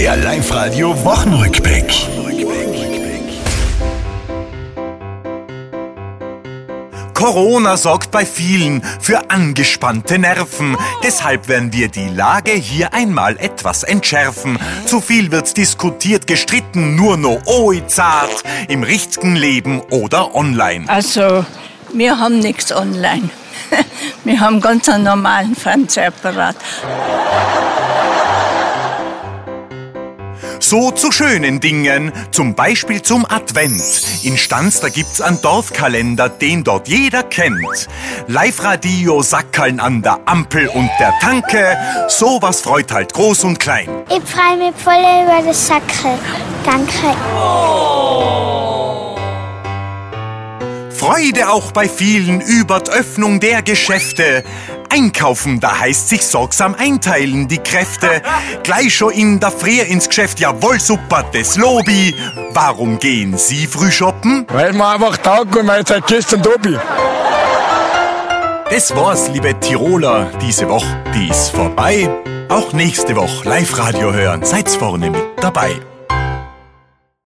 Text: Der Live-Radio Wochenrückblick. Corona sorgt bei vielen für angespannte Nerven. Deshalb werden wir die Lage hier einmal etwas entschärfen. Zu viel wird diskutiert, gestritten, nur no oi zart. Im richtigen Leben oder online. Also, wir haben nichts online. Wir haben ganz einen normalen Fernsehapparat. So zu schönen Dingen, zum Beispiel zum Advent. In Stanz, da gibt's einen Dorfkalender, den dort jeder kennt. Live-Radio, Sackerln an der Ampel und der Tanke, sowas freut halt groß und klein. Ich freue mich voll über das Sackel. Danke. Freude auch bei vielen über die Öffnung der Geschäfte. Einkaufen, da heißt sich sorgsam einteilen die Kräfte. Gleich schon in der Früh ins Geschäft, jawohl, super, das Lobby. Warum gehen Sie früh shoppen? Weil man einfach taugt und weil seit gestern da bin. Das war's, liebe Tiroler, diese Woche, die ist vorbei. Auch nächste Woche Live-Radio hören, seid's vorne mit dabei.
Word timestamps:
Der 0.00 0.16
Live-Radio 0.16 1.04
Wochenrückblick. 1.04 1.92
Corona 7.12 7.76
sorgt 7.76 8.10
bei 8.10 8.24
vielen 8.24 8.82
für 8.98 9.30
angespannte 9.30 10.18
Nerven. 10.18 10.78
Deshalb 11.04 11.48
werden 11.48 11.74
wir 11.74 11.88
die 11.88 12.08
Lage 12.08 12.52
hier 12.52 12.94
einmal 12.94 13.36
etwas 13.36 13.82
entschärfen. 13.82 14.58
Zu 14.86 15.02
viel 15.02 15.30
wird 15.32 15.54
diskutiert, 15.58 16.26
gestritten, 16.26 16.96
nur 16.96 17.18
no 17.18 17.38
oi 17.44 17.86
zart. 17.86 18.42
Im 18.68 18.82
richtigen 18.82 19.36
Leben 19.36 19.82
oder 19.90 20.34
online. 20.34 20.88
Also, 20.88 21.44
wir 21.92 22.18
haben 22.18 22.38
nichts 22.38 22.72
online. 22.72 23.28
Wir 24.24 24.40
haben 24.40 24.60
ganz 24.60 24.88
einen 24.88 25.04
normalen 25.04 25.54
Fernsehapparat. 25.54 26.56
So 30.70 30.92
zu 30.92 31.10
schönen 31.10 31.58
Dingen, 31.58 32.12
zum 32.30 32.54
Beispiel 32.54 33.02
zum 33.02 33.26
Advent. 33.28 34.02
In 34.22 34.38
Stanz, 34.38 34.78
da 34.78 34.88
gibt's 34.88 35.20
einen 35.20 35.42
Dorfkalender, 35.42 36.28
den 36.28 36.62
dort 36.62 36.86
jeder 36.86 37.24
kennt. 37.24 37.88
Live-Radio, 38.28 39.20
Sackerln 39.20 39.80
an 39.80 40.00
der 40.00 40.20
Ampel 40.26 40.68
und 40.68 40.88
der 41.00 41.12
Tanke, 41.18 41.76
sowas 42.06 42.60
freut 42.60 42.92
halt 42.92 43.12
groß 43.12 43.42
und 43.42 43.58
klein. 43.58 43.88
Ich 44.10 44.22
freue 44.30 44.58
mich 44.58 44.76
voll 44.76 44.94
über 44.94 45.42
das 45.44 45.66
Sackel. 45.66 46.16
Danke. 46.64 47.16
Freude 50.94 51.50
auch 51.50 51.72
bei 51.72 51.88
vielen 51.88 52.40
über 52.40 52.78
die 52.78 52.92
Öffnung 52.92 53.40
der 53.40 53.62
Geschäfte. 53.62 54.44
Einkaufen, 54.90 55.60
da 55.60 55.78
heißt 55.78 56.08
sich 56.08 56.26
sorgsam 56.26 56.74
einteilen 56.74 57.48
die 57.48 57.58
Kräfte. 57.58 58.22
Gleich 58.62 58.94
schon 58.94 59.12
in 59.12 59.40
der 59.40 59.50
Früh 59.50 59.80
ins 59.80 60.08
Geschäft, 60.08 60.40
jawohl, 60.40 60.78
super, 60.80 61.24
das 61.32 61.56
Lobby. 61.56 62.14
Warum 62.52 62.98
gehen 62.98 63.38
Sie 63.38 63.66
früh 63.66 63.90
shoppen? 63.90 64.46
Weil 64.52 64.72
man 64.72 64.94
einfach 64.94 65.16
taugt 65.16 65.56
und 65.56 65.66
weil 65.66 65.86
seit 65.86 66.06
gestern 66.06 66.42
da 66.42 66.50
bin. 66.60 66.78
Das 68.70 68.94
war's, 68.94 69.28
liebe 69.28 69.58
Tiroler, 69.58 70.30
diese 70.40 70.68
Woche, 70.68 71.02
die 71.14 71.28
ist 71.28 71.50
vorbei. 71.50 72.08
Auch 72.48 72.72
nächste 72.72 73.16
Woche 73.16 73.48
Live-Radio 73.48 74.12
hören, 74.12 74.44
seid's 74.44 74.76
vorne 74.76 75.10
mit 75.10 75.22
dabei. 75.40 75.80